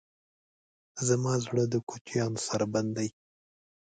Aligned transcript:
زما 1.07 1.33
زړه 1.45 1.63
د 1.69 1.75
کوچیانو 1.89 2.39
سره 2.47 2.65
بند 2.73 2.91
دی. 2.97 3.09